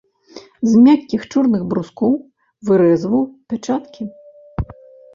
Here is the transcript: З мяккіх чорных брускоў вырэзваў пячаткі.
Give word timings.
З 0.69 0.71
мяккіх 0.85 1.21
чорных 1.35 1.61
брускоў 1.75 2.13
вырэзваў 2.73 3.21
пячаткі. 3.55 4.03